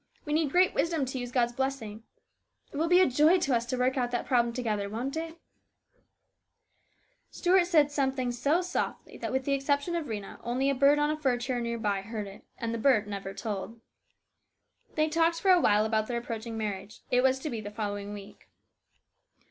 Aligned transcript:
We 0.25 0.33
need 0.33 0.49
great 0.49 0.73
wisdom 0.73 1.05
to 1.05 1.19
use 1.19 1.31
God's 1.31 1.53
blessings. 1.53 2.01
It 2.71 2.77
will 2.77 2.87
be 2.87 3.01
a 3.01 3.05
joy 3.05 3.37
to 3.37 3.55
us 3.55 3.67
to 3.67 3.77
work 3.77 3.97
out 3.97 4.09
the 4.09 4.23
problem 4.23 4.51
together, 4.51 4.89
won't 4.89 5.15
it?" 5.15 5.37
Stuart 7.29 7.65
said 7.67 7.91
something 7.91 8.31
so 8.31 8.63
softly 8.63 9.19
that, 9.19 9.31
with 9.31 9.45
the 9.45 9.53
exception 9.53 9.95
of 9.95 10.07
Rhena, 10.07 10.39
only 10.43 10.71
a 10.71 10.73
bird 10.73 10.97
on 10.97 11.11
a 11.11 11.17
fir 11.19 11.37
tree 11.37 11.61
near 11.61 11.77
by 11.77 12.01
heard 12.01 12.25
it, 12.25 12.43
and 12.57 12.73
the 12.73 12.79
bird 12.79 13.07
never 13.07 13.31
told. 13.31 13.79
They 14.95 15.07
talked 15.07 15.39
for 15.39 15.51
awhile 15.51 15.85
about 15.85 16.07
their 16.07 16.17
approaching 16.17 16.57
marriage. 16.57 17.01
It 17.11 17.21
was 17.21 17.37
to 17.37 17.51
be 17.51 17.61
the 17.61 17.69
following 17.69 18.11
week. 18.11 18.47